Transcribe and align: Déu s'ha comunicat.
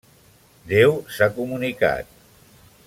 Déu 0.71 0.95
s'ha 1.17 1.29
comunicat. 1.37 2.13